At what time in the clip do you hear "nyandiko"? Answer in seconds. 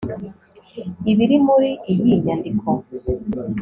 2.23-2.69